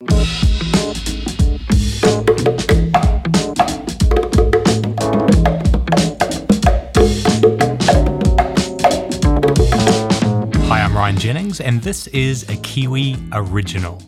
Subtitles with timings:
[0.00, 0.06] Hi,
[10.70, 14.00] I'm Ryan Jennings, and this is a Kiwi original.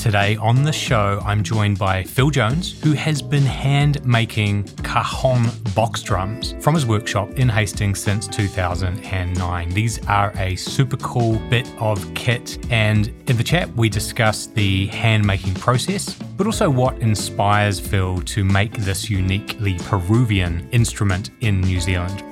[0.00, 5.50] Today on the show, I'm joined by Phill Jones, who has been hand making cajon
[5.74, 9.68] box drums from his workshop in Hastings since 2009.
[9.68, 14.86] These are a super cool bit of kit, and in the chat, we discuss the
[14.86, 21.60] hand making process, but also what inspires Phill to make this uniquely Peruvian instrument in
[21.60, 22.24] New Zealand.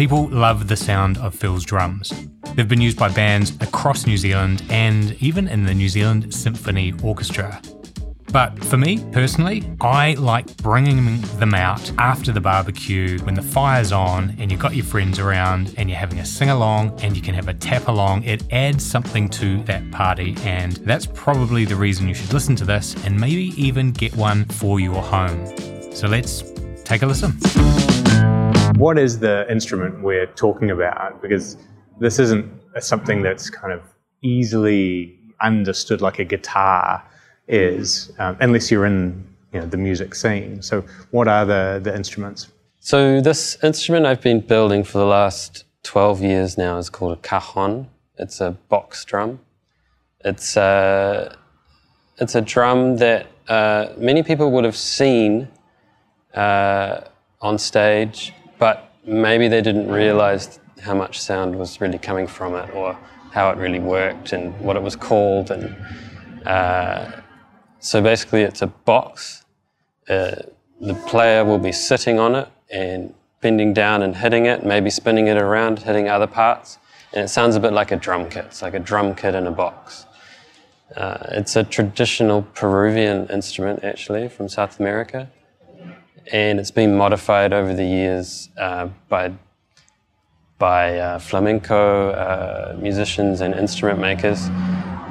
[0.00, 2.10] People love the sound of Phill's drums.
[2.54, 6.94] They've been used by bands across New Zealand and even in the New Zealand Symphony
[7.02, 7.60] Orchestra.
[8.32, 13.92] But for me personally, I like bringing them out after the barbecue when the fire's
[13.92, 17.20] on and you've got your friends around and you're having a sing along and you
[17.20, 18.22] can have a tap along.
[18.22, 22.64] It adds something to that party, and that's probably the reason you should listen to
[22.64, 25.46] this and maybe even get one for your home.
[25.92, 26.42] So let's
[26.84, 27.89] take a listen.
[28.80, 31.20] What is the instrument we're talking about?
[31.20, 31.58] Because
[31.98, 33.82] this isn't something that's kind of
[34.22, 37.02] easily understood like a guitar
[37.46, 40.62] is, um, unless you're in you know, the music scene.
[40.62, 42.48] So, what are the, the instruments?
[42.78, 47.20] So, this instrument I've been building for the last 12 years now is called a
[47.20, 47.86] cajon.
[48.16, 49.40] It's a box drum.
[50.24, 51.36] It's a,
[52.16, 55.48] it's a drum that uh, many people would have seen
[56.32, 57.02] uh,
[57.42, 62.72] on stage, but maybe they didn't realize how much sound was really coming from it
[62.74, 62.96] or
[63.32, 65.50] how it really worked and what it was called.
[65.50, 65.74] And
[66.46, 67.10] uh,
[67.80, 69.44] so basically, it's a box.
[70.08, 70.36] Uh,
[70.80, 75.26] the player will be sitting on it and bending down and hitting it, maybe spinning
[75.26, 76.78] it around, hitting other parts.
[77.12, 78.44] And it sounds a bit like a drum kit.
[78.46, 80.06] It's like a drum kit in a box.
[80.96, 85.30] Uh, it's a traditional Peruvian instrument, actually, from South America.
[86.32, 89.32] And it's been modified over the years uh, by
[90.58, 94.48] by uh, flamenco uh, musicians and instrument makers.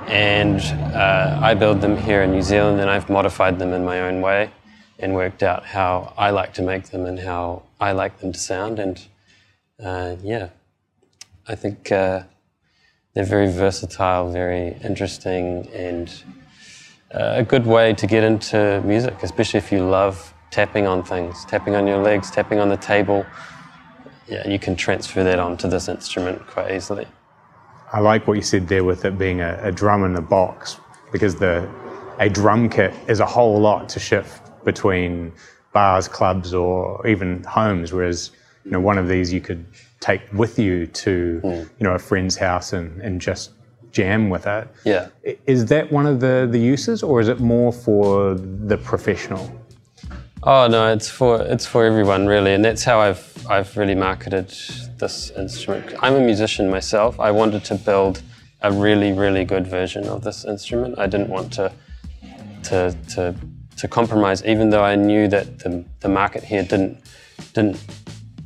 [0.07, 0.61] And
[0.95, 4.21] uh, I build them here in New Zealand, and I've modified them in my own
[4.21, 4.51] way
[4.99, 8.39] and worked out how I like to make them and how I like them to
[8.39, 8.79] sound.
[8.79, 9.05] And
[9.83, 10.49] uh, yeah,
[11.47, 12.23] I think uh,
[13.13, 16.11] they're very versatile, very interesting, and
[17.11, 21.75] a good way to get into music, especially if you love tapping on things, tapping
[21.75, 23.25] on your legs, tapping on the table
[24.29, 27.07] yeah, you can transfer that onto this instrument quite easily.
[27.91, 30.77] I like what you said there with it being a, a drum in a box,
[31.11, 31.67] because the
[32.19, 35.31] a drum kit is a whole lot to shift between
[35.73, 37.91] bars, clubs, or even homes.
[37.91, 38.31] Whereas,
[38.65, 39.65] you know, one of these you could
[39.99, 41.69] take with you to, mm.
[41.79, 43.51] you know, a friend's house and, and just
[43.91, 44.67] jam with it.
[44.85, 45.07] Yeah.
[45.47, 49.49] Is that one of the, the uses, or is it more for the professional?
[50.43, 54.47] Oh no, it's for it's for everyone really, and that's how I've I've really marketed
[54.97, 55.93] this instrument.
[56.01, 57.19] I'm a musician myself.
[57.19, 58.21] I wanted to build
[58.61, 60.97] a really really good version of this instrument.
[60.97, 61.73] I didn't want to
[62.63, 63.35] to to
[63.75, 67.01] to compromise, even though I knew that the the market here didn't
[67.53, 67.83] didn't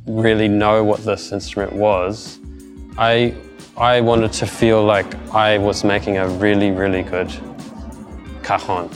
[0.04, 2.40] really know what this instrument was.
[2.98, 3.36] I
[3.76, 7.32] I wanted to feel like I was making a really really good
[8.42, 8.90] cajon,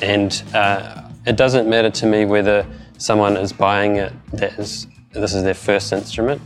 [0.00, 0.44] and.
[0.54, 2.66] Uh, it doesn't matter to me whether
[2.98, 6.40] someone is buying it that is this is their first instrument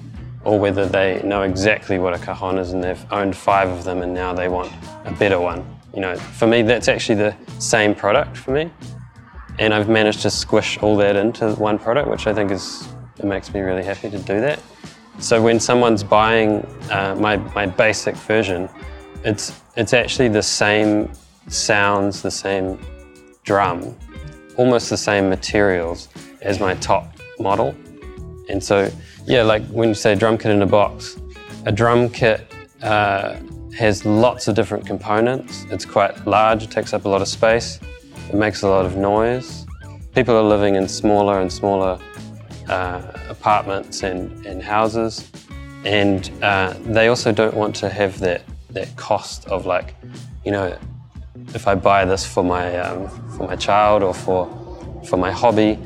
[0.44, 4.02] or whether they know exactly what a cajon is and they've owned five of them
[4.02, 4.70] and now they want
[5.04, 5.64] a better one.
[5.94, 8.70] You know, for me that's actually the same product for me.
[9.58, 13.24] And I've managed to squish all that into one product, which I think is it
[13.24, 14.60] makes me really happy to do that.
[15.18, 18.68] So when someone's buying uh, my, my basic version,
[19.24, 21.10] it's it's actually the same
[21.48, 22.78] sounds, the same
[23.44, 23.96] drum,
[24.56, 26.08] almost the same materials
[26.42, 27.74] as my top model.
[28.48, 28.90] And so,
[29.26, 31.18] yeah, like when you say drum kit in a box,
[31.66, 33.36] a drum kit uh,
[33.76, 35.64] has lots of different components.
[35.70, 37.80] It's quite large, it takes up a lot of space,
[38.28, 39.66] it makes a lot of noise.
[40.14, 41.98] People are living in smaller and smaller
[42.68, 45.30] uh, apartments and, and houses,
[45.84, 49.94] and uh, they also don't want to have that, that cost of like,
[50.44, 50.76] you know,
[51.48, 54.48] if I buy this for my um, for my child or for
[55.08, 55.78] for my hobby,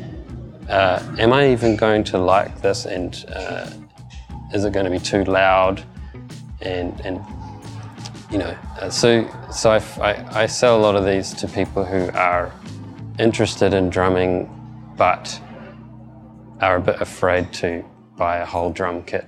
[0.68, 2.86] uh, am I even going to like this?
[2.86, 3.70] And uh,
[4.52, 5.82] is it going to be too loud?
[6.60, 7.24] And and
[8.30, 11.84] you know, uh, so so I, I, I sell a lot of these to people
[11.84, 12.52] who are
[13.18, 14.48] interested in drumming,
[14.96, 15.40] but
[16.60, 17.84] are a bit afraid to
[18.16, 19.26] buy a whole drum kit.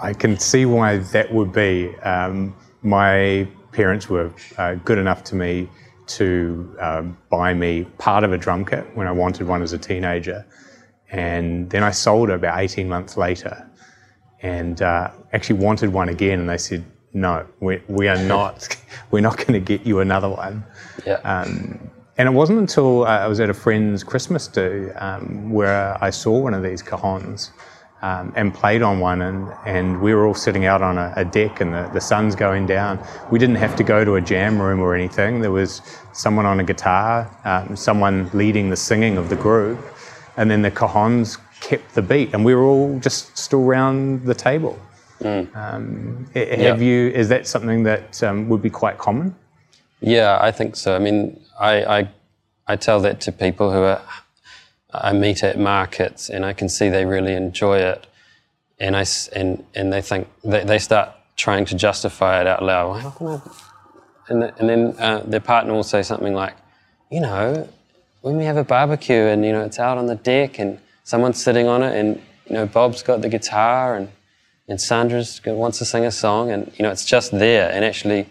[0.00, 1.94] I can see why that would be.
[1.98, 5.68] Um, my parents were uh, good enough to me
[6.08, 9.78] to um, buy me part of a drum kit when I wanted one as a
[9.78, 10.44] teenager.
[11.10, 13.68] And then I sold it about 18 months later
[14.42, 16.40] and uh, actually wanted one again.
[16.40, 18.76] And they said, no, we, we are not,
[19.10, 20.64] we're not going to get you another one.
[21.06, 21.14] Yeah.
[21.24, 25.96] Um, and it wasn't until uh, I was at a friend's Christmas do um, where
[26.02, 27.50] I saw one of these cajons
[28.02, 31.24] um, and played on one, and, and we were all sitting out on a, a,
[31.24, 33.04] deck, and the, the sun's going down.
[33.30, 35.40] We didn't have to go to a jam room or anything.
[35.40, 39.78] There was someone on a guitar, um, someone leading the singing of the group,
[40.36, 44.34] and then the cajons kept the beat, and we were all just still around the
[44.34, 44.78] table.
[45.20, 45.56] Mm.
[45.56, 47.08] Um, have you?
[47.08, 49.34] Is that something that um, would be quite common?
[50.00, 50.94] Yeah, I think so.
[50.94, 52.08] I mean, I, I,
[52.68, 54.00] I tell that to people who are
[54.92, 58.06] I meet at markets and I can see they really enjoy it.
[58.80, 59.04] And, I,
[59.34, 63.16] and, and they think, they, they start trying to justify it out loud.
[63.16, 63.40] Can I?
[64.28, 66.54] And, and then uh, their partner will say something like,
[67.10, 67.68] you know,
[68.20, 71.42] when we have a barbecue and, you know, it's out on the deck and someone's
[71.42, 74.10] sitting on it and, you know, Bob's got the guitar and,
[74.68, 77.70] and Sandra's wants to sing a song and, you know, it's just there.
[77.70, 78.26] And actually,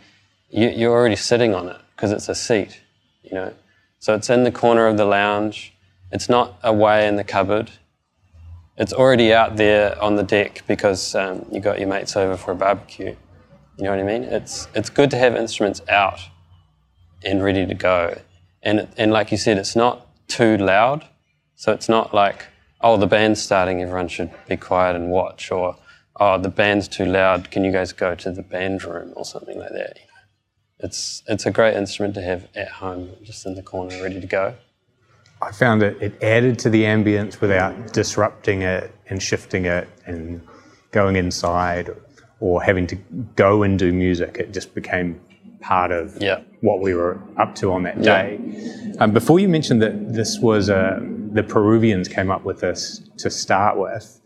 [0.50, 2.80] you, you're already sitting on it because it's a seat,
[3.24, 3.54] you know.
[4.00, 5.74] So it's in the corner of the lounge
[6.12, 7.72] it's not away in the cupboard.
[8.78, 12.52] It's already out there on the deck because um, you got your mates over for
[12.52, 13.16] a barbecue.
[13.78, 14.24] You know what I mean?
[14.24, 16.20] It's it's good to have instruments out
[17.24, 18.20] and ready to go.
[18.64, 21.06] And and like you said, it's not too loud.
[21.56, 22.46] So it's not like
[22.82, 25.76] oh the band's starting, everyone should be quiet and watch, or
[26.20, 29.58] oh the band's too loud, can you guys go to the band room or something
[29.58, 29.98] like that.
[30.80, 34.28] It's it's a great instrument to have at home, just in the corner, ready to
[34.28, 34.56] go.
[35.42, 40.42] I found it, it added to the ambience without disrupting it and shifting it and
[40.92, 41.96] going inside
[42.40, 42.96] or having to
[43.36, 44.38] go and do music.
[44.40, 45.22] It just became
[45.60, 46.42] part of yeah.
[46.62, 48.40] what we were up to on that day.
[48.42, 48.94] Yeah.
[49.00, 51.00] Um, before you mentioned that this was a,
[51.32, 54.20] the Peruvians came up with this to start with,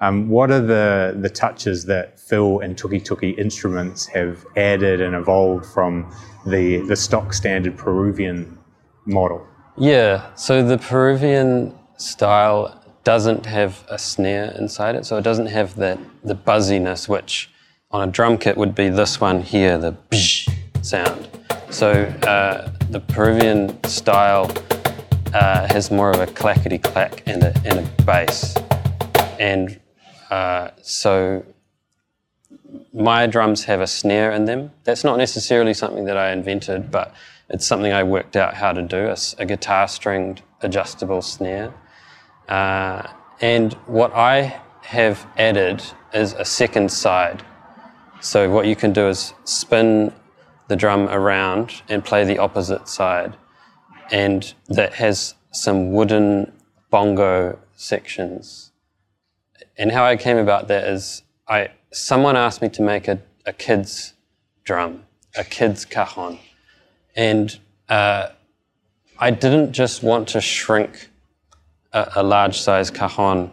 [0.00, 5.66] um, what are the, the touches that Phill and Tukituki Instruments have added and evolved
[5.66, 6.14] from
[6.46, 8.58] the, the stock standard Peruvian
[9.06, 9.46] model?
[9.76, 15.74] Yeah, so the Peruvian style doesn't have a snare inside it, so it doesn't have
[15.76, 17.50] that the buzziness which
[17.90, 20.48] on a drum kit would be this one here, the bsh
[20.80, 21.28] sound.
[21.70, 21.90] So
[22.22, 24.48] uh, the Peruvian style
[25.34, 28.56] uh, has more of a clackety clack and a, and a bass,
[29.40, 29.80] and
[30.30, 31.44] uh, so
[32.92, 34.70] my drums have a snare in them.
[34.84, 37.12] That's not necessarily something that I invented, but
[37.48, 41.74] it's something I worked out how to do a, a guitar stringed adjustable snare.
[42.48, 43.08] Uh,
[43.40, 45.82] and what I have added
[46.12, 47.44] is a second side.
[48.20, 50.12] So, what you can do is spin
[50.68, 53.36] the drum around and play the opposite side.
[54.10, 56.52] And that has some wooden
[56.90, 58.72] bongo sections.
[59.76, 63.52] And how I came about that is I, someone asked me to make a, a
[63.52, 64.14] kid's
[64.64, 65.04] drum,
[65.36, 66.38] a kid's cajon.
[67.14, 67.58] And
[67.88, 68.28] uh,
[69.18, 71.08] I didn't just want to shrink
[71.92, 73.50] a, a large size cajon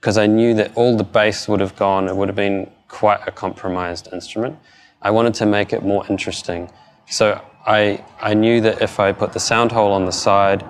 [0.00, 2.08] because I knew that all the bass would have gone.
[2.08, 4.58] It would have been quite a compromised instrument.
[5.00, 6.70] I wanted to make it more interesting.
[7.08, 10.64] So I, I knew that if I put the sound hole on the side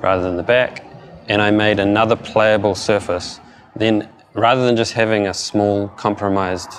[0.00, 0.84] rather than the back,
[1.28, 3.40] and I made another playable surface,
[3.76, 6.70] then rather than just having a small compromised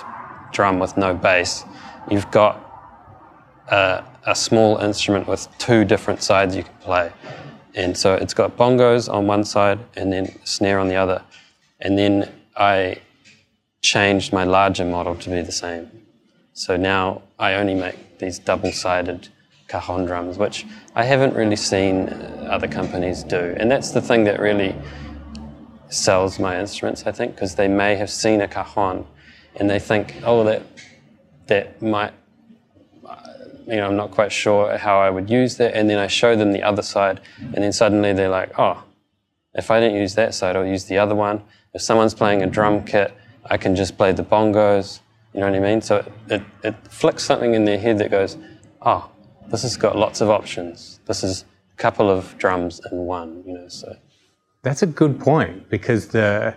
[0.52, 1.64] drum with no bass,
[2.10, 2.69] you've got
[3.70, 7.12] a, a small instrument with two different sides you can play.
[7.74, 11.22] And so it's got bongos on one side and then snare on the other.
[11.80, 13.00] And then I
[13.80, 15.90] changed my larger model to be the same.
[16.52, 19.28] So now I only make these double sided
[19.68, 23.54] cajon drums, which I haven't really seen uh, other companies do.
[23.56, 24.74] And that's the thing that really
[25.88, 29.06] sells my instruments, I think, because they may have seen a cajon
[29.56, 30.62] and they think, oh, that,
[31.46, 32.12] that might
[33.70, 35.74] you know, I'm not quite sure how I would use that.
[35.74, 38.82] And then I show them the other side, and then suddenly they're like, oh,
[39.54, 41.42] if I didn't use that side, I'll use the other one.
[41.72, 43.14] If someone's playing a drum kit,
[43.46, 45.00] I can just play the bongos.
[45.32, 45.80] You know what I mean?
[45.80, 48.36] So it, it, it flicks something in their head that goes,
[48.82, 49.08] oh,
[49.48, 51.00] this has got lots of options.
[51.06, 53.96] This is a couple of drums in one, you know, so.
[54.62, 56.54] That's a good point because the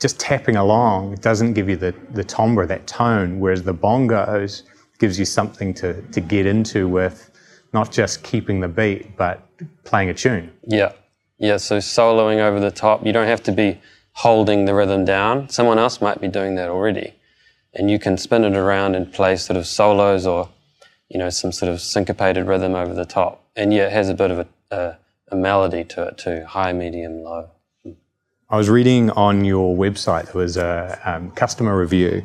[0.00, 4.62] just tapping along doesn't give you the, the timbre, that tone, whereas the bongos
[4.98, 7.30] gives you something to, to get into with
[7.72, 9.42] not just keeping the beat, but
[9.84, 10.52] playing a tune.
[10.66, 10.92] Yeah.
[11.38, 11.58] Yeah.
[11.58, 13.80] So soloing over the top, you don't have to be
[14.12, 15.48] holding the rhythm down.
[15.48, 17.14] Someone else might be doing that already.
[17.74, 20.48] And you can spin it around and play sort of solos or
[21.08, 23.44] you know, some sort of syncopated rhythm over the top.
[23.54, 24.96] And yeah, it has a bit of a, a,
[25.28, 27.50] a melody to it too, high, medium, low.
[28.48, 32.24] I was reading on your website, there was a um, customer review,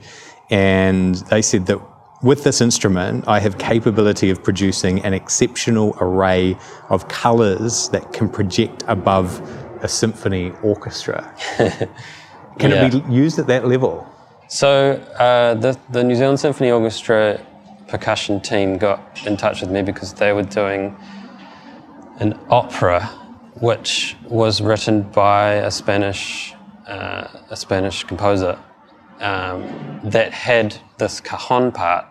[0.52, 1.80] and they said that
[2.24, 6.56] with this instrument, I have capability of producing an exceptional array
[6.90, 9.42] of colours that can project above
[9.84, 11.34] a symphony orchestra.
[11.58, 12.86] can yeah.
[12.86, 14.08] it be used at that level?
[14.48, 17.40] So uh, the, the New Zealand Symphony Orchestra
[17.88, 20.96] percussion team got in touch with me because they were doing
[22.20, 23.06] an opera
[23.62, 26.54] which was written by a Spanish
[26.88, 28.58] uh, a Spanish composer
[29.20, 32.11] um, that had this cajon part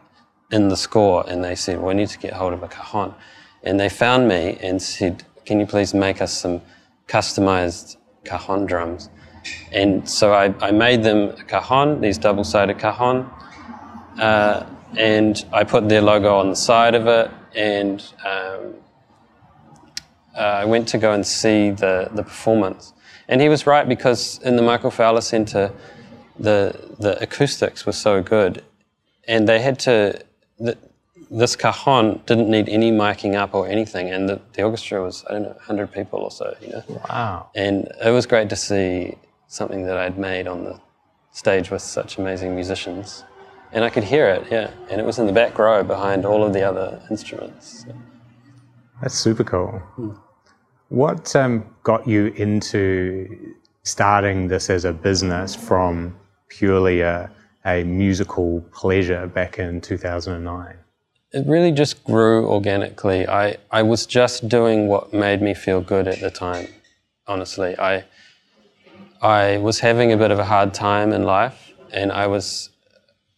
[0.50, 3.14] in the score, and they said, well, "We need to get hold of a cajon,"
[3.62, 6.61] and they found me and said, "Can you please make us some
[7.07, 9.11] customized cajon drums?"
[9.73, 13.30] And so I, I made them a cajon, these double-sided cajon,
[14.19, 14.66] uh,
[14.97, 18.75] and I put their logo on the side of it, and um,
[20.37, 22.92] uh, I went to go and see the, the performance.
[23.28, 25.73] And he was right because in the Michael Fowler Centre,
[26.38, 28.64] the, the acoustics were so good.
[29.28, 30.21] And they had to,
[30.60, 30.76] the,
[31.30, 34.10] this cajon didn't need any miking up or anything.
[34.10, 36.84] And the, the orchestra was, I don't know, 100 people or so, you know?
[37.08, 37.50] Wow.
[37.54, 40.80] And it was great to see something that I'd made on the
[41.32, 43.24] stage with such amazing musicians.
[43.72, 44.70] And I could hear it, yeah.
[44.90, 47.84] And it was in the back row behind all of the other instruments.
[47.84, 47.94] So.
[49.00, 49.80] That's super cool.
[50.88, 56.16] What um, got you into starting this as a business from
[56.48, 57.30] purely a,
[57.64, 60.76] a musical pleasure back in 2009?
[61.32, 63.28] It really just grew organically.
[63.28, 66.66] I, I was just doing what made me feel good at the time,
[67.26, 67.78] honestly.
[67.78, 68.04] I,
[69.22, 72.70] I was having a bit of a hard time in life, and I was,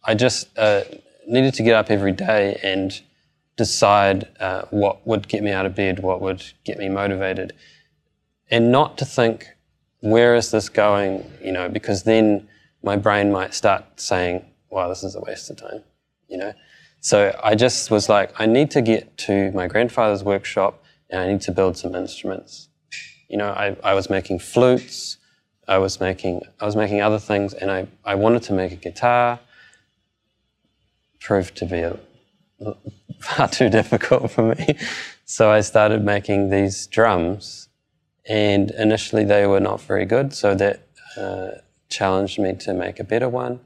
[0.03, 0.83] I just uh,
[1.27, 2.99] needed to get up every day and
[3.57, 7.53] decide uh, what would get me out of bed, what would get me motivated,
[8.49, 9.47] and not to think,
[9.99, 11.29] where is this going?
[11.43, 12.47] You know, because then
[12.83, 15.83] my brain might start saying, wow, this is a waste of time,
[16.27, 16.53] you know?
[16.99, 21.27] So I just was like, I need to get to my grandfather's workshop and I
[21.27, 22.69] need to build some instruments.
[23.29, 25.17] You know, I, I was making flutes,
[25.67, 28.75] I was making, I was making other things, and I, I wanted to make a
[28.75, 29.39] guitar.
[31.19, 31.97] Proved to be a
[33.19, 34.77] far too difficult for me.
[35.25, 37.69] So I started making these drums,
[38.27, 40.87] and initially they were not very good, so that
[41.17, 41.51] uh,
[41.93, 43.59] challenged me to make a better one.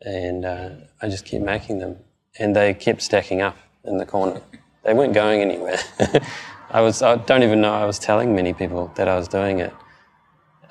[0.00, 0.70] And uh,
[1.02, 1.98] I just kept making them,
[2.38, 4.40] and they kept stacking up in the corner.
[4.84, 5.78] They weren't going anywhere.
[6.70, 9.58] I was I don't even know I was telling many people that I was doing
[9.58, 9.74] it.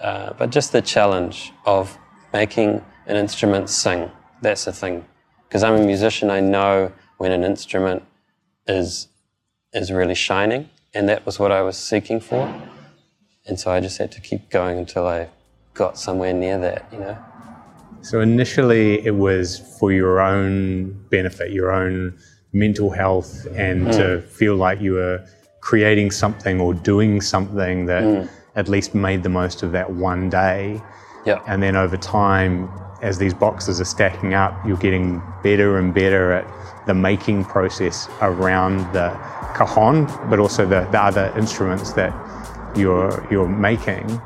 [0.01, 1.98] Uh, but just the challenge of
[2.33, 4.09] making an instrument sing,
[4.41, 5.05] that's the thing.
[5.48, 8.03] Because I'm a musician, I know when an instrument
[8.67, 9.09] is
[9.74, 12.51] is really shining, and that was what I was seeking for.
[13.45, 15.29] And so I just had to keep going until I
[15.79, 17.17] got somewhere near that, you know.
[18.01, 22.17] So initially, it was for your own benefit, your own
[22.51, 23.91] mental health, and mm.
[23.93, 25.25] to feel like you were
[25.62, 28.29] creating something or doing something that mm.
[28.55, 30.81] at least made the most of that one day.
[31.25, 31.41] Yeah.
[31.48, 32.69] And then over time,
[33.01, 36.45] as these boxes are stacking up, you're getting better and better at
[36.88, 39.09] the making process around the
[39.55, 42.12] cajon, but also the, the other instruments that
[42.75, 44.21] you're, you're making.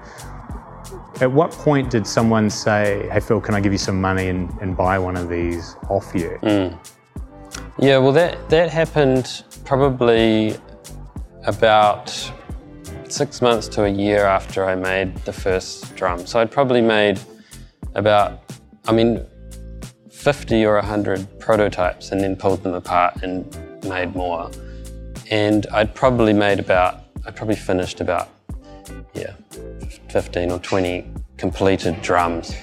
[1.24, 4.52] At what point did someone say, hey Phill, can I give you some money and,
[4.60, 6.38] and buy one of these off you?
[6.44, 6.78] Mm.
[7.80, 10.58] Yeah, well, that, that happened probably
[11.46, 12.10] about
[13.08, 16.26] six months to a year after I made the first drum.
[16.28, 17.22] So I'd probably made
[17.96, 18.44] about
[18.86, 19.26] I mean,
[20.12, 23.46] 50 or 100 prototypes and then pulled them apart and
[23.86, 24.52] made more.
[25.32, 28.28] And I'd probably made about, I probably finished about,
[29.14, 29.34] yeah,
[30.10, 32.56] 15 or 20 completed drums.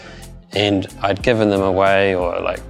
[0.52, 2.60] And I'd given them away or like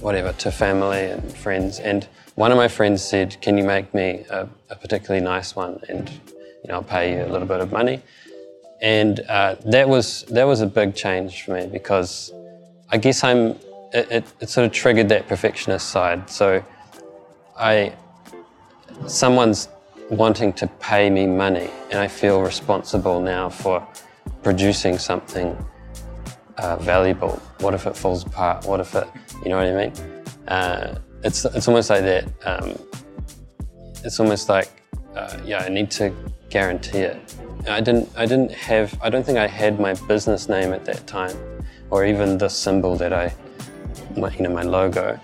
[0.00, 1.78] whatever to family and friends.
[1.78, 5.80] And one of my friends said, Can you make me a, a particularly nice one?
[5.88, 8.02] And you know, I'll pay you a little bit of money.
[8.82, 12.32] And uh, that was that was a big change for me because
[12.92, 13.50] I guess I'm,
[13.92, 16.28] it, it, it, sort of triggered that perfectionist side.
[16.28, 16.64] So
[17.56, 17.92] I,
[19.06, 19.68] someone's
[20.10, 23.86] wanting to pay me money and I feel responsible now for
[24.42, 25.56] producing something
[26.58, 27.40] uh, valuable.
[27.60, 28.66] What if it falls apart?
[28.66, 29.06] What if it,
[29.44, 29.92] you know what I mean?
[30.48, 32.24] Uh, it's, it's almost like that.
[32.44, 32.76] Um,
[34.04, 34.68] it's almost like,
[35.14, 36.12] uh, yeah, I need to
[36.48, 37.36] guarantee it.
[37.68, 41.06] I didn't, I didn't have, I don't think I had my business name at that
[41.06, 41.36] time
[41.90, 43.32] or even the symbol that I,
[44.16, 45.20] my, you know, my logo.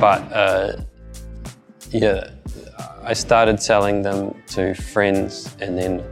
[0.00, 0.76] But uh,
[1.90, 2.30] yeah,
[3.08, 6.02] I started selling them to friends, and then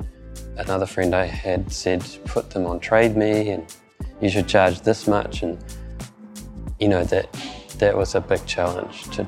[0.59, 3.67] another friend I had said, put them on Trade Me, and
[4.21, 5.43] you should charge this much.
[5.43, 5.59] And
[6.79, 7.33] you know that
[7.79, 9.27] that was a big challenge to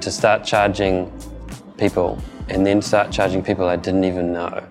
[0.00, 1.12] to start charging
[1.76, 4.66] people, and then start charging people I didn't even know.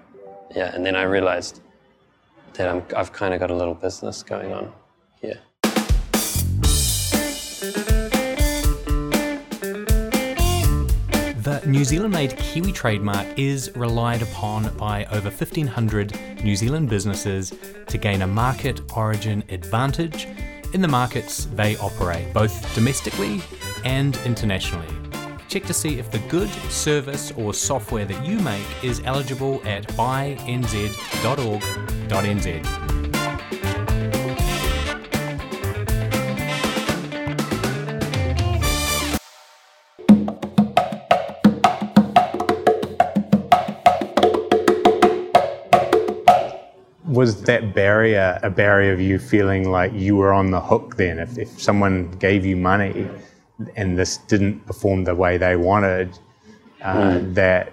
[0.55, 1.61] Yeah, and then I realized
[2.53, 4.73] that I'm, I've kind of got a little business going on
[5.21, 5.39] here.
[11.41, 17.51] The New Zealand made Kiwi trademark is relied upon by over 1,500 New Zealand businesses
[17.87, 20.27] to gain a market origin advantage
[20.75, 23.41] in the markets they operate, both domestically
[23.85, 24.85] and internationally.
[25.47, 29.87] Check to see if the good service or software that you make is eligible at
[29.93, 30.91] buynz.org.nz.
[47.21, 51.19] was that barrier a barrier of you feeling like you were on the hook then?
[51.19, 53.07] If, if someone gave you money
[53.75, 56.17] and this didn't perform the way they wanted,
[56.81, 57.35] uh, mm.
[57.35, 57.63] that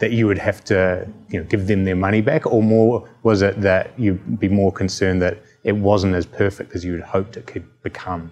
[0.00, 3.40] that you would have to you know give them their money back, or more was
[3.40, 7.38] it that you'd be more concerned that it wasn't as perfect as you had hoped
[7.38, 8.30] it could become?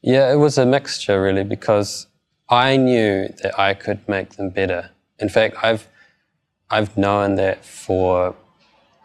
[0.00, 2.06] Yeah, it was a mixture really because
[2.48, 4.82] I knew that I could make them better.
[5.18, 5.86] In fact, I've
[6.70, 8.34] I've known that for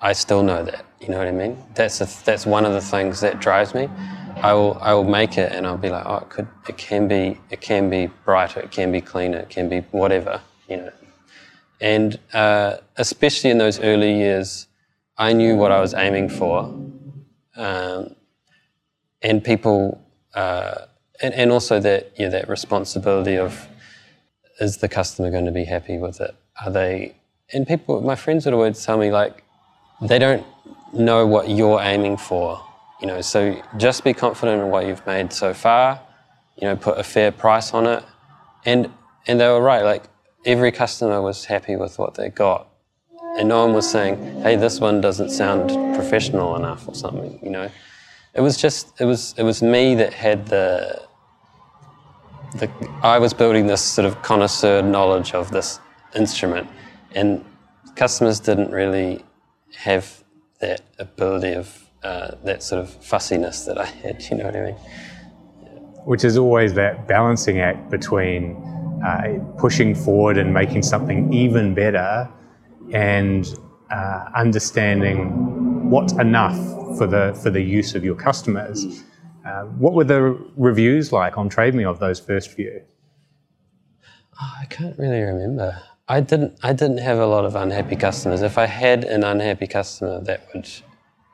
[0.02, 0.86] I still know that.
[1.00, 1.64] You know what I mean?
[1.76, 3.88] That's a, that's one of the things that drives me.
[4.38, 7.08] I will I will make it, and I'll be like, oh, it could it can
[7.08, 10.92] be it can be brighter, it can be cleaner, it can be whatever, you know.
[11.80, 14.68] And uh, especially in those early years,
[15.18, 16.64] I knew what I was aiming for,
[17.56, 18.16] um,
[19.22, 20.02] and people,
[20.34, 20.86] uh,
[21.22, 23.68] and, and also that yeah that responsibility of
[24.60, 26.36] is the customer going to be happy with it?
[26.64, 27.16] Are they?
[27.54, 29.44] And people, my friends would always tell me like
[30.02, 30.46] they don't
[30.94, 32.64] know what you're aiming for.
[33.00, 36.00] You know, so just be confident in what you've made so far.
[36.58, 38.04] You know, put a fair price on it,
[38.66, 38.92] and
[39.28, 39.84] and they were right.
[39.84, 40.04] Like
[40.46, 42.68] every customer was happy with what they got,
[43.38, 47.40] and no one was saying, "Hey, this one doesn't sound professional enough" or something.
[47.42, 47.72] You know,
[48.36, 51.02] it was just it was it was me that had the
[52.56, 52.70] the
[53.02, 55.80] I was building this sort of connoisseur knowledge of this
[56.16, 56.68] instrument,
[57.16, 57.44] and
[57.96, 59.24] customers didn't really
[59.78, 60.24] have
[60.60, 64.24] that ability of uh, that sort of fussiness that I had.
[64.30, 64.76] You know what I mean?
[66.06, 68.56] Which is always that balancing act between
[69.06, 72.30] uh, pushing forward and making something even better,
[72.94, 73.48] and
[73.92, 76.58] uh, understanding what's enough
[76.98, 79.04] for the for the use of your customers.
[79.46, 80.22] Uh, what were the
[80.56, 82.82] reviews like on Trade Me of those first few?
[84.40, 85.82] Oh, I can't really remember.
[86.08, 86.58] I didn't.
[86.64, 88.42] I didn't have a lot of unhappy customers.
[88.42, 90.70] If I had an unhappy customer, that would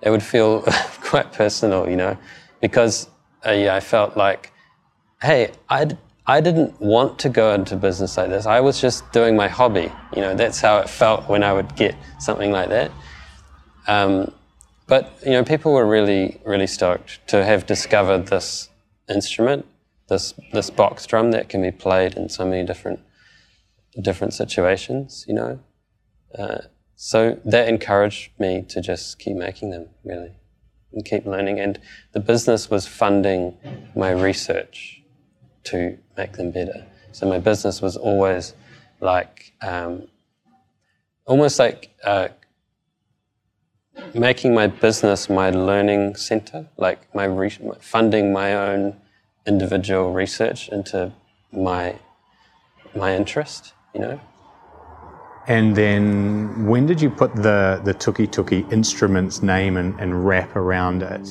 [0.02, 0.62] it would feel
[1.02, 2.18] quite personal, you know,
[2.62, 3.10] because
[3.46, 4.52] uh, yeah, I felt like,
[5.22, 8.46] hey, I I didn't want to go into business like this.
[8.46, 9.92] I was just doing my hobby.
[10.16, 12.92] You know, that's how it felt when I would get something like that.
[13.88, 14.34] Um,
[14.88, 18.70] but you know, people were really, really stoked to have discovered this
[19.10, 19.66] instrument,
[20.10, 23.00] this this box drum that can be played in so many different
[24.02, 25.60] different situations, you know.
[26.38, 26.60] Uh,
[26.96, 30.32] so that encouraged me to just keep making them, really,
[30.94, 31.60] and keep learning.
[31.60, 31.80] And
[32.12, 33.58] the business was funding
[33.96, 35.02] my research
[35.66, 36.86] to make them better.
[37.12, 38.54] So my business was always
[39.00, 40.08] like, um,
[41.26, 42.30] almost like uh,
[44.14, 49.00] making my business my learning center, like my re- funding my own
[49.46, 51.12] individual research into
[51.52, 51.98] my
[52.96, 54.20] my interest you know.
[55.48, 61.04] And then when did you put the, the Tukituki instruments name and, and wrap around
[61.04, 61.26] it?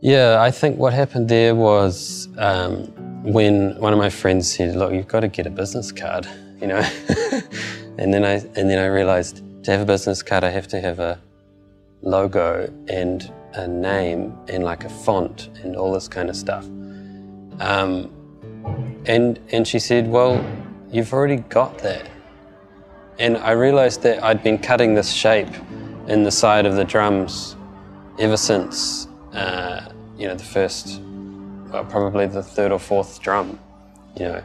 [0.00, 2.86] Yeah, I think what happened there was um,
[3.22, 6.26] when one of my friends said, "Look, you've got to get a business card,"
[6.60, 6.80] you know,
[7.98, 10.80] and then I and then I realized to have a business card, I have to
[10.80, 11.20] have a
[12.00, 16.64] logo and a name and like a font and all this kind of stuff.
[17.60, 18.10] Um,
[19.06, 20.44] and and she said, "Well,
[20.92, 22.08] you've already got that.
[23.18, 25.48] And I realized that I'd been cutting this shape
[26.06, 27.56] in the side of the drums
[28.18, 31.00] ever since, uh, you know, the first,
[31.70, 33.58] well, probably the third or fourth drum,
[34.16, 34.44] you know.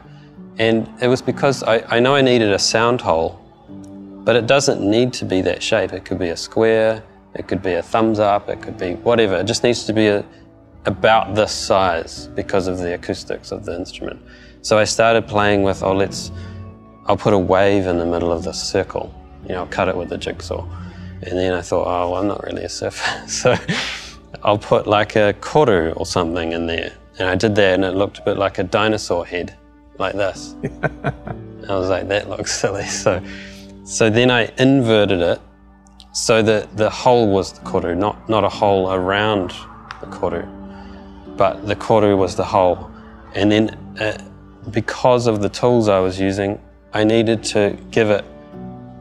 [0.58, 3.40] And it was because I, I know I needed a sound hole,
[4.24, 5.92] but it doesn't need to be that shape.
[5.92, 7.02] It could be a square,
[7.34, 9.36] it could be a thumbs up, it could be whatever.
[9.36, 10.24] It just needs to be a,
[10.86, 14.20] about this size because of the acoustics of the instrument.
[14.62, 16.30] So I started playing with, oh, let's,
[17.06, 19.14] I'll put a wave in the middle of this circle.
[19.44, 20.66] You know, I'll cut it with a jigsaw.
[21.22, 23.28] And then I thought, oh, well, I'm not really a surfer.
[23.28, 23.56] so
[24.42, 26.92] I'll put like a koru or something in there.
[27.18, 29.56] And I did that and it looked a bit like a dinosaur head,
[29.98, 30.54] like this.
[31.04, 32.84] I was like, that looks silly.
[32.84, 33.22] So,
[33.84, 35.40] so then I inverted it
[36.12, 39.50] so that the hole was the koru, not, not a hole around
[40.00, 40.46] the koru,
[41.36, 42.90] but the koru was the hole.
[43.34, 44.18] And then uh,
[44.70, 46.60] because of the tools I was using,
[46.92, 48.24] I needed to give it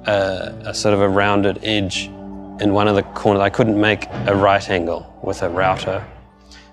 [0.06, 2.06] a, a sort of a rounded edge
[2.60, 3.42] in one of the corners.
[3.42, 6.06] I couldn't make a right angle with a router.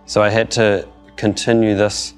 [0.07, 2.15] So I had to continue this,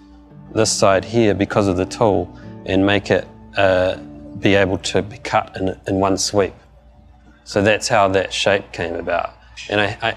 [0.55, 3.97] this side here because of the tool and make it uh,
[4.41, 6.55] be able to be cut in, in one sweep.
[7.45, 9.35] So that's how that shape came about.
[9.71, 10.17] And I, I,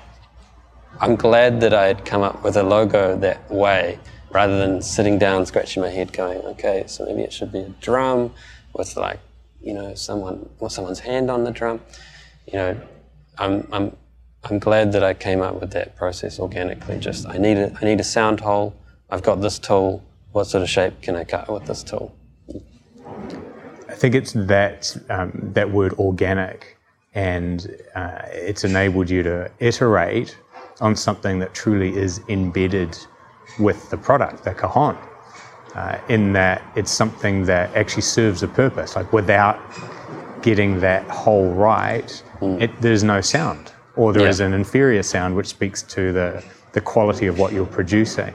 [1.00, 4.00] I'm glad that I had come up with a logo that way
[4.32, 7.70] rather than sitting down scratching my head going, okay, so maybe it should be a
[7.82, 8.34] drum
[8.74, 9.20] with like,
[9.62, 11.82] you know, someone or someone's hand on the drum.
[12.48, 12.82] You know,
[13.38, 13.96] I'm, I'm,
[14.44, 16.98] I'm glad that I came up with that process organically.
[17.00, 18.74] Just I need a, I need a sound hole.
[19.10, 20.04] I've got this tool.
[20.32, 22.16] What sort of shape can I cut with this tool?
[23.90, 26.78] I think it's that um, that word organic,
[27.16, 30.38] and uh, it's enabled you to iterate
[30.80, 32.98] on something that truly is embedded
[33.58, 34.98] with the product, the cajon,
[35.76, 38.96] uh, in that it's something that actually serves a purpose.
[38.96, 39.60] Like without
[40.42, 42.62] getting that hole right, mm.
[42.62, 44.30] it, there's no sound, or there yeah.
[44.30, 48.34] is an inferior sound which speaks to the, the quality of what you're producing.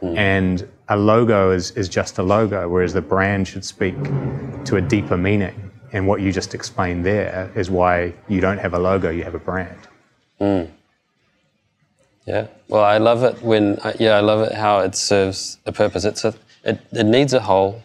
[0.00, 0.16] Mm.
[0.16, 3.94] And a logo is, is just a logo, whereas the brand should speak
[4.64, 5.70] to a deeper meaning.
[5.92, 9.34] And what you just explained there is why you don't have a logo, you have
[9.34, 9.78] a brand.
[10.40, 10.70] Mm.
[12.26, 12.46] Yeah.
[12.68, 16.04] Well, I love it when yeah, I love it how it serves a purpose.
[16.04, 17.82] It's a it, it needs a hole.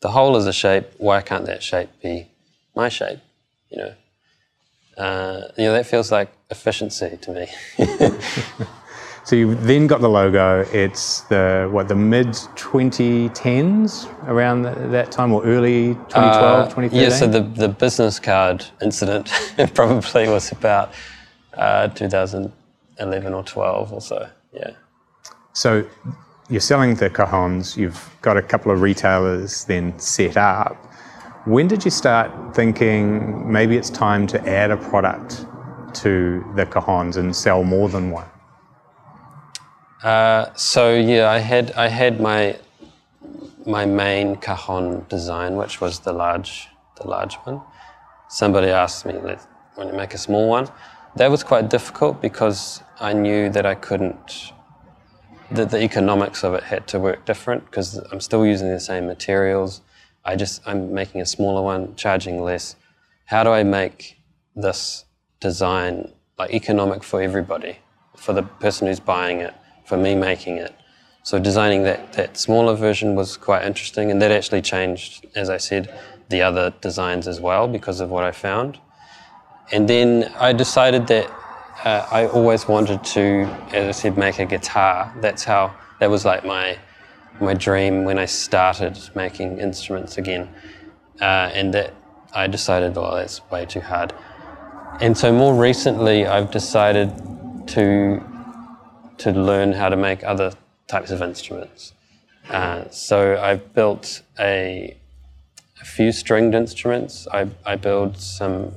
[0.00, 0.86] The hole is a shape.
[0.98, 2.28] Why can't that shape be
[2.74, 3.18] my shape?
[3.70, 3.94] You know.
[4.96, 7.46] Uh, you know that feels like efficiency to me.
[9.24, 10.60] so you then got the logo.
[10.72, 16.98] It's the what the mid 2010s around that time or early 2012, uh, 2013.
[16.98, 17.08] Yeah.
[17.10, 19.30] So the the business card incident
[19.74, 20.94] probably was about
[21.58, 22.50] uh, 2000.
[22.98, 24.70] 11 or 12 or so, yeah.
[25.52, 25.86] So
[26.48, 30.76] you're selling the cajons, you've got a couple of retailers then set up.
[31.44, 35.46] When did you start thinking maybe it's time to add a product
[35.94, 38.28] to the cajons and sell more than one?
[40.02, 42.58] Uh, so yeah, I had I had my
[43.66, 47.60] my main cajon design, which was the large the large one.
[48.28, 49.14] Somebody asked me,
[49.74, 50.68] "When to make a small one?"
[51.16, 54.52] That was quite difficult because I knew that I couldn't,
[55.50, 59.06] that the economics of it had to work different because I'm still using the same
[59.06, 59.82] materials.
[60.24, 62.74] I just, I'm making a smaller one, charging less.
[63.26, 64.18] How do I make
[64.54, 65.04] this
[65.40, 67.78] design like economic for everybody,
[68.16, 69.54] for the person who's buying it,
[69.84, 70.74] for me making it?
[71.22, 75.58] So designing that, that smaller version was quite interesting and that actually changed, as I
[75.58, 75.92] said,
[76.30, 78.78] the other designs as well because of what I found.
[79.70, 81.30] And then I decided that
[81.86, 85.14] uh, I always wanted to, as I said, make a guitar.
[85.20, 86.76] That's how, that was like my,
[87.40, 90.52] my dream when I started making instruments again.
[91.20, 91.94] Uh, and that
[92.34, 94.12] I decided, oh, that's way too hard.
[95.00, 97.12] And so more recently, I've decided
[97.68, 98.20] to,
[99.18, 100.54] to learn how to make other
[100.88, 101.92] types of instruments.
[102.50, 104.96] Uh, so I've built a,
[105.80, 107.28] a few stringed instruments.
[107.32, 108.72] I, I build some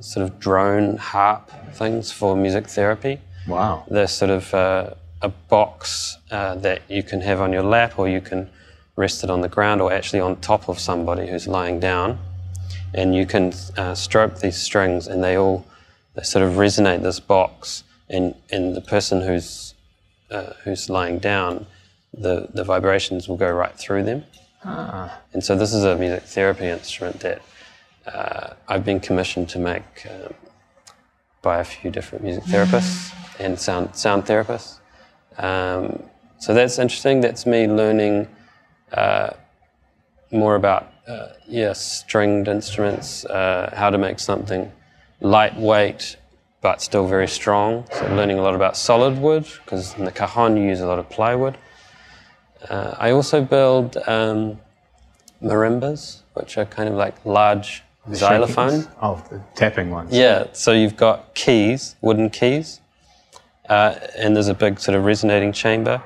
[0.00, 3.20] sort of drone harp things for music therapy.
[3.46, 3.84] Wow.
[3.90, 8.08] They're sort of uh, a box uh, that you can have on your lap or
[8.08, 8.48] you can
[8.96, 12.18] rest it on the ground or actually on top of somebody who's lying down.
[12.92, 15.66] And you can uh, stroke these strings and they all
[16.14, 19.74] they sort of resonate this box and, and the person who's,
[20.30, 21.66] uh, who's lying down,
[22.12, 24.24] the, the vibrations will go right through them.
[24.64, 25.20] Ah.
[25.32, 27.40] And so this is a music therapy instrument that
[28.06, 30.34] uh, I've been commissioned to make um,
[31.42, 34.78] by a few different music therapists and sound sound therapists.
[35.38, 36.02] Um,
[36.38, 37.20] so that's interesting.
[37.20, 38.28] That's me learning
[38.92, 39.30] uh,
[40.30, 44.70] more about uh, yeah stringed instruments, uh, how to make something
[45.20, 46.16] lightweight
[46.60, 47.86] but still very strong.
[47.92, 50.98] So learning a lot about solid wood because in the cajon you use a lot
[50.98, 51.56] of plywood.
[52.68, 54.60] Uh, I also build um,
[55.42, 58.86] marimbas, which are kind of like large the xylophone.
[59.00, 60.12] Oh, the tapping ones.
[60.12, 62.80] Yeah, so you've got keys, wooden keys,
[63.68, 66.02] uh, and there's a big sort of resonating chamber,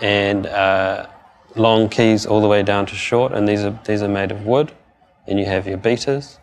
[0.00, 1.06] and uh,
[1.54, 4.44] long keys all the way down to short, and these are these are made of
[4.44, 4.72] wood.
[5.26, 6.38] And you have your beaters,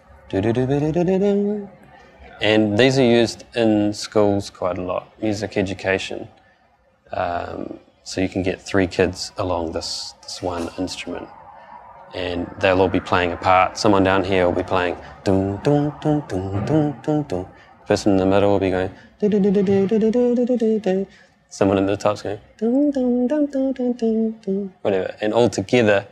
[2.41, 6.27] and these are used in schools quite a lot, music education.
[7.11, 11.27] Um, so you can get three kids along this, this one instrument
[12.15, 13.77] and they'll all be playing a part.
[13.77, 17.45] Someone down here will be playing dum dum dum dum dum dum dum.
[17.85, 18.89] Person in the middle will be going
[21.49, 25.13] Someone in the top's going dum dum dum dum dum dum dum whatever.
[25.21, 26.07] And all together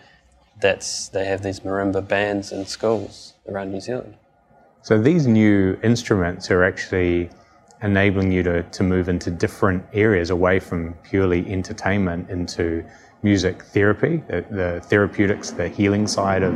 [0.59, 4.15] that's they have these marimba bands in schools around New Zealand.
[4.81, 7.29] So these new instruments are actually
[7.81, 12.85] enabling you to, to move into different areas away from purely entertainment into
[13.23, 16.53] music therapy, the, the therapeutics, the healing side of,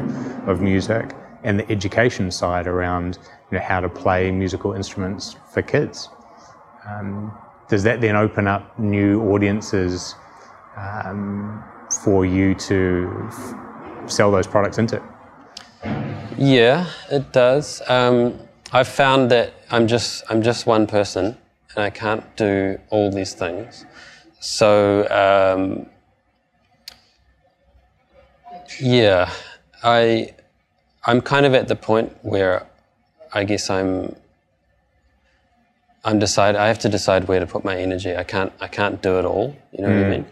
[0.47, 3.17] of music, and the education side around
[3.51, 6.09] you know, how to play musical instruments for kids.
[6.87, 7.35] Um,
[7.69, 10.15] does that then open up new audiences
[10.75, 11.63] um,
[12.03, 15.01] for you to f- sell those products into?
[16.37, 17.81] Yeah, it does.
[17.87, 18.39] Um,
[18.71, 21.37] I've found that I'm just I'm just one person,
[21.75, 23.85] and I can't do all these things.
[24.39, 25.89] So um,
[28.79, 29.31] yeah,
[29.83, 30.33] I
[31.05, 32.67] I'm kind of at the point where
[33.33, 34.15] I guess I'm
[36.03, 38.15] I'm decide I have to decide where to put my energy.
[38.15, 39.55] I can't I can't do it all.
[39.71, 39.95] You know mm.
[39.95, 40.09] what I mm.
[40.09, 40.25] mean?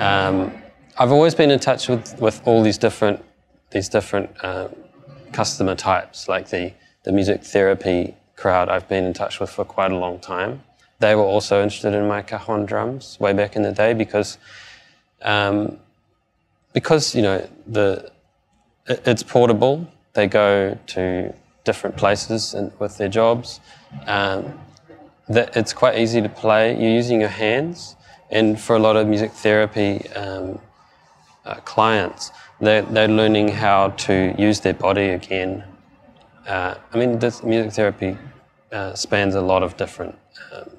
[0.00, 0.62] Um,
[0.98, 3.24] I've always been in touch with, with all these different
[3.70, 4.68] these different uh,
[5.32, 6.72] customer types, like the
[7.04, 8.68] the music therapy crowd.
[8.68, 10.62] I've been in touch with for quite a long time.
[11.00, 14.38] They were also interested in my cajon drums way back in the day because
[15.22, 15.78] um,
[16.72, 18.10] because you know the
[18.86, 19.86] it's portable.
[20.14, 23.60] They go to different places and with their jobs.
[24.06, 24.58] Um,
[25.28, 26.72] that it's quite easy to play.
[26.72, 27.96] You're using your hands,
[28.30, 30.58] and for a lot of music therapy um,
[31.44, 35.64] uh, clients, they're, they're learning how to use their body again.
[36.46, 38.16] Uh, I mean, this music therapy
[38.72, 40.18] uh, spans a lot of different
[40.52, 40.70] um,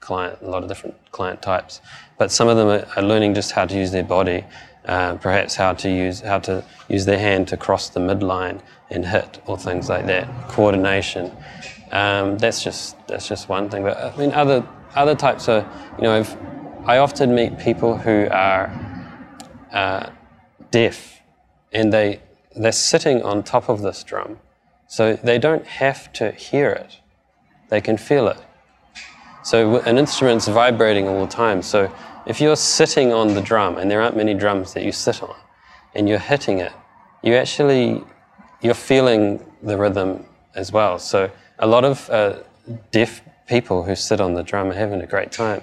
[0.00, 1.80] client, a lot of different client types,
[2.18, 4.44] but some of them are, are learning just how to use their body
[4.86, 9.06] uh, perhaps how to use how to use their hand to cross the midline and
[9.06, 10.28] hit or things like that.
[10.48, 11.32] Coordination.
[11.90, 13.82] Um, that's just that's just one thing.
[13.82, 15.64] But I mean, other other types of
[15.96, 16.36] you know, I've,
[16.86, 18.72] I often meet people who are
[19.72, 20.10] uh,
[20.70, 21.20] deaf,
[21.72, 22.20] and they
[22.54, 24.38] they're sitting on top of this drum,
[24.86, 26.98] so they don't have to hear it;
[27.68, 28.38] they can feel it.
[29.44, 31.60] So an instrument's vibrating all the time.
[31.60, 31.94] So
[32.26, 35.36] if you're sitting on the drum, and there aren't many drums that you sit on,
[35.94, 36.72] and you're hitting it,
[37.22, 38.02] you actually
[38.60, 40.98] you're feeling the rhythm as well.
[40.98, 42.38] So a lot of uh,
[42.90, 45.62] deaf people who sit on the drum are having a great time,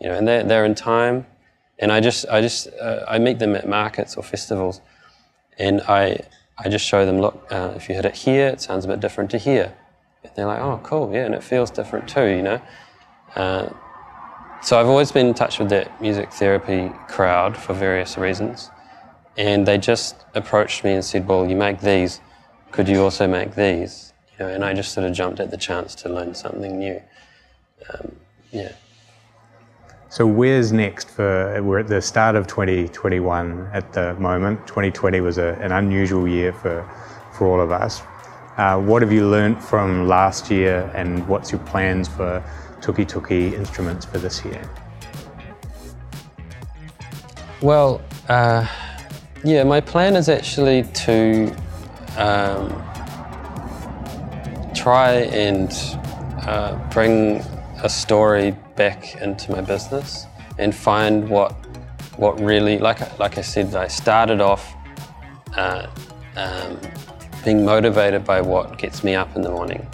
[0.00, 1.26] you know, and they're, they're in time.
[1.78, 4.80] And I just I just uh, I meet them at markets or festivals,
[5.58, 6.20] and I
[6.62, 9.00] I just show them, look, uh, if you hit it here, it sounds a bit
[9.00, 9.74] different to here.
[10.22, 12.60] And they're like, oh, cool, yeah, and it feels different too, you know.
[13.34, 13.70] Uh,
[14.70, 18.70] so I've always been in touch with that music therapy crowd for various reasons.
[19.36, 22.20] And they just approached me and said, Well, you make these,
[22.70, 24.12] could you also make these?
[24.30, 27.02] You know, and I just sort of jumped at the chance to learn something new.
[27.92, 28.14] Um,
[28.52, 28.70] yeah.
[30.08, 34.68] So where's next for we're at the start of 2021 at the moment.
[34.68, 36.88] 2020 was a, an unusual year for
[37.32, 38.02] for all of us.
[38.56, 42.40] Uh, what have you learned from last year and what's your plans for
[42.80, 44.62] Tukituki instruments for this year?
[47.62, 48.66] Well, uh,
[49.44, 51.54] yeah, my plan is actually to
[52.16, 52.68] um,
[54.74, 55.70] try and
[56.46, 57.42] uh, bring
[57.82, 60.26] a story back into my business
[60.58, 61.52] and find what
[62.16, 64.74] what really like like I said I started off
[65.56, 65.86] uh,
[66.36, 66.78] um,
[67.44, 69.86] being motivated by what gets me up in the morning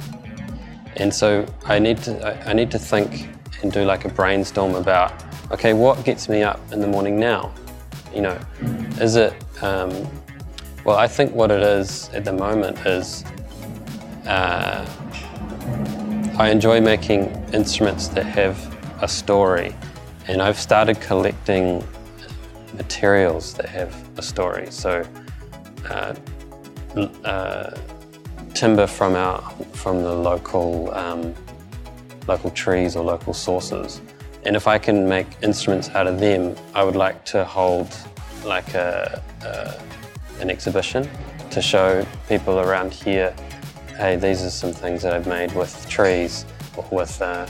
[0.96, 3.28] and so I need to I need to think
[3.62, 5.12] and do like a brainstorm about
[5.52, 7.52] okay, what gets me up in the morning now?
[8.14, 8.38] You know,
[9.00, 9.90] is it um,
[10.84, 10.96] well?
[10.96, 13.24] I think what it is at the moment is
[14.26, 14.84] uh,
[16.38, 18.56] I enjoy making instruments that have
[19.02, 19.74] a story,
[20.26, 21.86] and I've started collecting
[22.74, 24.70] materials that have a story.
[24.70, 25.04] So.
[25.88, 26.14] Uh,
[27.24, 27.76] uh,
[28.56, 29.40] timber from our
[29.74, 31.34] from the local um,
[32.26, 34.00] local trees or local sources.
[34.44, 37.94] And if I can make instruments out of them, I would like to hold
[38.44, 41.08] like a, a an exhibition
[41.50, 43.34] to show people around here,
[43.96, 46.44] hey, these are some things that I've made with trees
[46.76, 47.46] or with uh,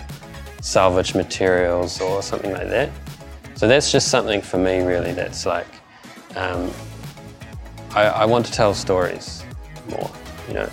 [0.61, 2.91] salvage materials or something like that.
[3.55, 5.67] So that's just something for me really that's like
[6.37, 6.71] um,
[7.95, 9.43] I, I, want to tell stories
[9.89, 10.11] more,
[10.49, 10.69] you know.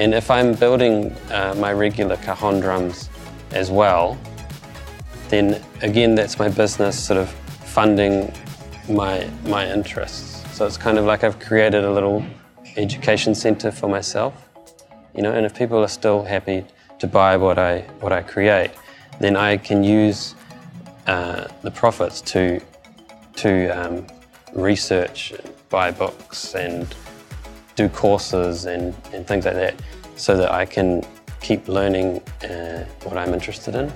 [0.00, 3.10] And if I'm building uh, my regular cajon drums
[3.50, 4.16] as well,
[5.28, 8.32] then again, that's my business sort of funding
[8.88, 10.42] my, my interests.
[10.56, 12.24] So it's kind of like I've created a little
[12.78, 14.48] education center for myself,
[15.14, 16.64] you know, and if people are still happy
[16.98, 18.70] to buy what I, what I create,
[19.18, 20.34] then I can use
[21.08, 22.58] uh, the profits to,
[23.36, 24.06] to um,
[24.54, 25.34] research,
[25.68, 26.86] buy books and
[27.80, 29.74] do courses and, and things like that
[30.16, 31.02] so that I can
[31.40, 33.90] keep learning uh, what I'm interested in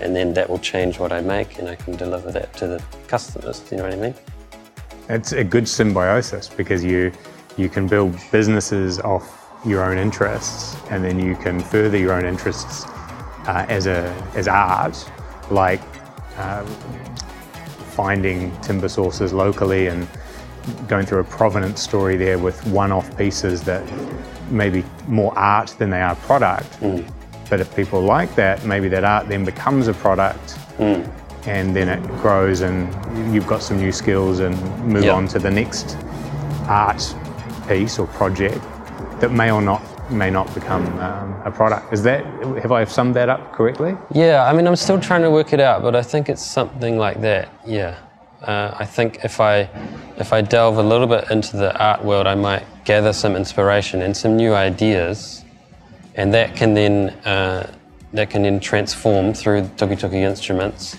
[0.00, 2.82] and then that will change what I make and I can deliver that to the
[3.08, 3.60] customers.
[3.60, 4.14] Do you know what I mean?
[5.08, 7.12] It's a good symbiosis because you
[7.56, 9.26] you can build businesses off
[9.64, 12.84] your own interests and then you can further your own interests
[13.46, 14.02] uh, as a
[14.34, 14.96] as art,
[15.50, 15.80] like
[16.38, 16.66] um,
[17.96, 20.06] finding timber sources locally and
[20.88, 23.84] going through a provenance story there with one-off pieces that
[24.50, 26.70] maybe more art than they are product.
[26.80, 27.10] Mm.
[27.48, 31.08] But if people like that, maybe that art then becomes a product mm.
[31.46, 35.14] and then it grows and you've got some new skills and move yep.
[35.14, 35.96] on to the next
[36.68, 37.14] art
[37.68, 38.60] piece or project
[39.20, 41.92] that may or not may not become um, a product.
[41.92, 42.24] Is that
[42.62, 43.96] have I summed that up correctly?
[44.12, 46.96] Yeah, I mean I'm still trying to work it out, but I think it's something
[46.98, 47.48] like that.
[47.66, 47.98] Yeah,
[48.42, 49.68] uh, I think if I
[50.18, 54.02] if I delve a little bit into the art world, I might gather some inspiration
[54.02, 55.44] and some new ideas
[56.16, 57.70] and that can then uh,
[58.12, 60.96] that can then transform through Tukituki instruments,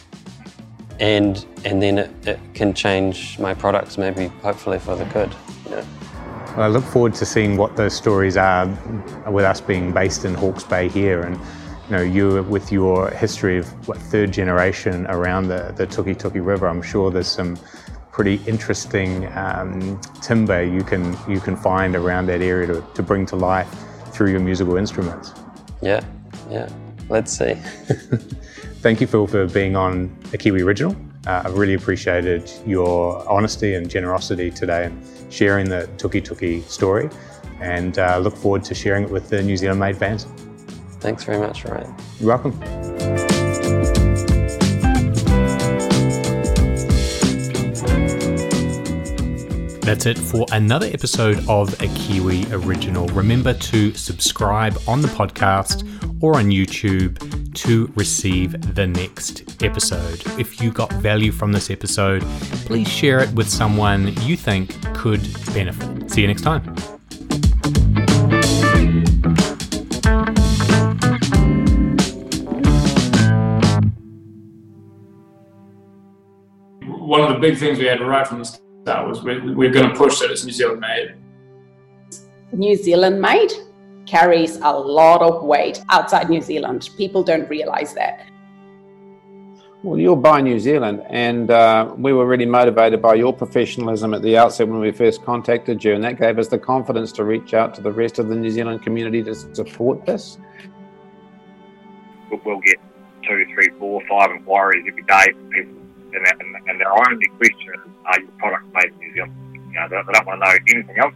[1.00, 5.36] and and then it, it can change my products maybe hopefully for the good.
[5.70, 8.68] Well, I look forward to seeing what those stories are
[9.30, 11.40] with us being based in Hawke's Bay here and
[11.90, 16.68] you know, you with your history of what third generation around the, the Tukituki River,
[16.68, 17.58] I'm sure there's some
[18.12, 23.26] pretty interesting um, timber you can you can find around that area to, to bring
[23.28, 23.70] to life
[24.12, 25.34] through your musical instruments.
[25.82, 26.04] Yeah,
[26.50, 26.68] yeah.
[27.08, 27.54] Let's see.
[28.82, 30.96] Thank you, Phill, for being on a Kiwi Original.
[31.26, 37.10] Uh, I've really appreciated your honesty and generosity today and sharing the Tukituki story
[37.60, 40.26] and uh, look forward to sharing it with the New Zealand made fans.
[41.00, 41.96] Thanks very much, Ryan.
[42.20, 42.60] You're welcome.
[49.82, 53.08] That's it for another episode of a Kiwi Original.
[53.08, 55.88] Remember to subscribe on the podcast
[56.22, 60.22] or on YouTube to receive the next episode.
[60.38, 62.22] If you got value from this episode,
[62.66, 65.22] please share it with someone you think could
[65.54, 66.12] benefit.
[66.12, 66.97] See you next time.
[77.38, 80.20] The big things we had right from the start was we're, we're going to push
[80.20, 81.16] that it's New Zealand made.
[82.52, 83.52] New Zealand made
[84.08, 86.90] carries a lot of weight outside New Zealand.
[86.98, 88.26] People don't realize that.
[89.84, 94.24] Well, you're by New Zealand, and uh, we were really motivated by your professionalism at
[94.24, 97.54] the outset when we first contacted you, and that gave us the confidence to reach
[97.54, 100.40] out to the rest of the New Zealand community to support this.
[102.44, 102.78] We'll get
[103.24, 105.87] two, three, four, five inquiries every day from people
[106.18, 109.34] and, and, and their only question is, are your products made in New Zealand?
[109.54, 111.14] You know, they, they don't want to know anything else.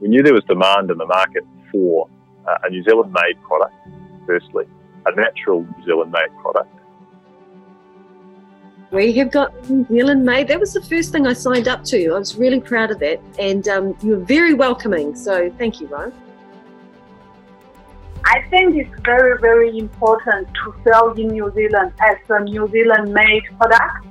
[0.00, 2.08] We knew there was demand in the market for
[2.46, 3.74] uh, a New Zealand made product,
[4.26, 4.64] firstly,
[5.06, 6.72] a natural New Zealand made product.
[8.92, 10.48] We have got New Zealand made.
[10.48, 12.10] That was the first thing I signed up to.
[12.10, 13.20] I was really proud of that.
[13.38, 15.16] And um, you were very welcoming.
[15.16, 16.12] So thank you, Ryan.
[18.28, 23.14] I think it's very, very important to sell in New Zealand as a New Zealand
[23.14, 24.04] made product.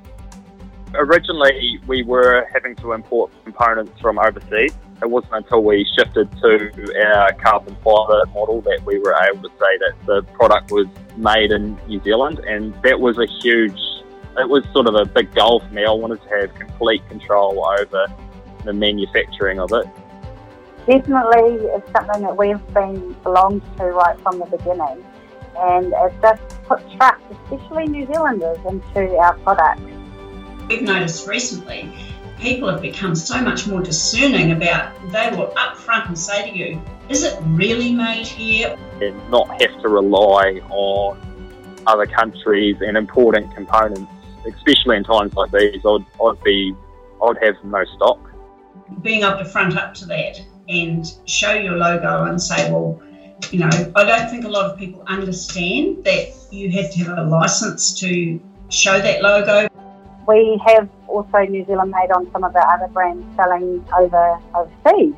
[0.93, 4.73] Originally, we were having to import components from overseas.
[5.01, 9.49] It wasn't until we shifted to our carbon fibre model that we were able to
[9.49, 13.77] say that the product was made in New Zealand, and that was a huge,
[14.37, 15.83] it was sort of a big goal for me.
[15.83, 18.07] I wanted to have complete control over
[18.63, 19.85] the manufacturing of it
[20.87, 25.03] definitely is something that we've been belonged to right from the beginning.
[25.57, 29.81] And it just puts trust, especially New Zealanders, into our products.
[30.67, 31.93] We've noticed recently
[32.39, 36.81] people have become so much more discerning about they will upfront and say to you,
[37.09, 38.75] is it really made here?
[39.01, 41.17] And not have to rely on
[41.87, 44.11] other countries and important components,
[44.45, 45.81] especially in times like these.
[45.85, 46.75] I'd, I'd be,
[47.23, 48.19] I'd have no stock.
[49.01, 53.01] Being able to front up to that and show your logo and say, well,
[53.51, 57.17] you know, I don't think a lot of people understand that you have to have
[57.17, 58.39] a license to
[58.69, 59.67] show that logo.
[60.27, 65.13] We have also New Zealand made on some of our other brands selling over overseas,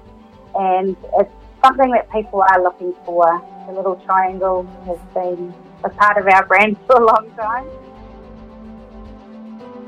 [0.56, 1.32] and it's
[1.64, 3.42] something that people are looking for.
[3.68, 7.68] The little triangle has been a part of our brand for a long time.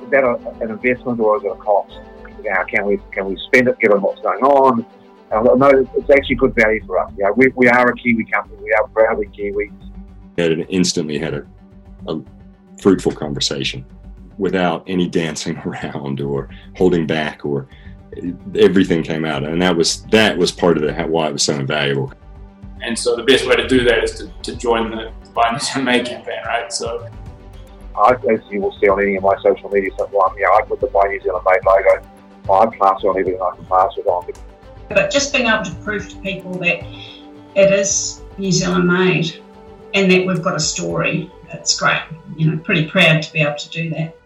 [0.04, 2.00] Is that a, an investment or is it a cost?
[2.44, 4.86] You know, can we can we spend it given what's going on?
[5.32, 7.12] Uh, no, it's actually good value for us.
[7.18, 8.62] You know, we, we are a Kiwi company.
[8.64, 9.72] We are proudly Kiwi.
[10.38, 11.46] Had an, instantly had a,
[12.08, 12.22] a
[12.82, 13.86] fruitful conversation
[14.38, 17.68] without any dancing around or holding back or
[18.56, 21.54] everything came out and that was that was part of the, why it was so
[21.54, 22.12] invaluable
[22.82, 25.60] and so the best way to do that is to, to join the Buy New
[25.60, 27.08] Zealand Made campaign right so
[28.00, 30.54] I, as you will see on any of my social media stuff, well, you know,
[30.54, 32.08] I put the Buy New Zealand Made logo.
[32.52, 34.26] I pass on everything I can pass it on.
[34.90, 36.84] But just being able to prove to people that
[37.56, 39.42] it is New Zealand made
[39.94, 42.02] and that we've got a story, it's great.
[42.36, 44.19] You know, pretty proud to be able to do that.